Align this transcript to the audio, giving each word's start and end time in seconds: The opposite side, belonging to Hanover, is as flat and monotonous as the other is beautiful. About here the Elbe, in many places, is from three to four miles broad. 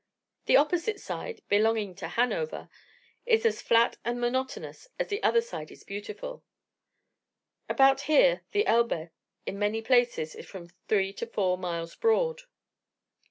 The 0.47 0.57
opposite 0.57 0.99
side, 0.99 1.43
belonging 1.47 1.93
to 1.97 2.07
Hanover, 2.07 2.69
is 3.27 3.45
as 3.45 3.61
flat 3.61 3.97
and 4.03 4.19
monotonous 4.19 4.87
as 4.97 5.09
the 5.09 5.21
other 5.21 5.41
is 5.69 5.83
beautiful. 5.83 6.43
About 7.69 8.01
here 8.09 8.41
the 8.51 8.65
Elbe, 8.65 9.11
in 9.45 9.59
many 9.59 9.83
places, 9.83 10.33
is 10.33 10.47
from 10.47 10.69
three 10.87 11.13
to 11.13 11.27
four 11.27 11.55
miles 11.55 11.93
broad. 11.95 12.41